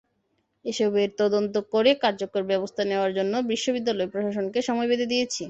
এসবের 0.65 1.09
তদন্ত 1.17 1.55
করে 1.73 1.91
কার্যকর 2.03 2.41
ব্যবস্থা 2.51 2.81
নেওয়ার 2.85 3.11
জন্য 3.17 3.33
বিশ্ববিদ্যালয় 3.51 4.11
প্রশাসনকে 4.13 4.59
সময় 4.67 4.87
বেঁধে 4.91 5.11
দিয়েছি। 5.13 5.39